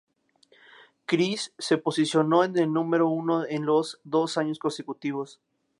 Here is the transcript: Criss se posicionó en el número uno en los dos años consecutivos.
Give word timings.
Criss 1.05 1.53
se 1.59 1.77
posicionó 1.77 2.43
en 2.43 2.57
el 2.57 2.73
número 2.73 3.07
uno 3.07 3.45
en 3.45 3.67
los 3.67 3.99
dos 4.03 4.39
años 4.39 4.57
consecutivos. 4.57 5.39